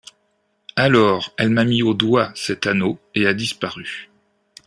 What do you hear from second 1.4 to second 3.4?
m’a mis au doigt cet anneau, et a